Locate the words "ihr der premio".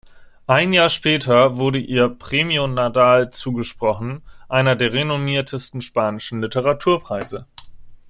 1.77-2.65